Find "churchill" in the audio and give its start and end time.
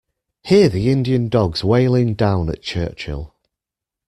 2.63-3.35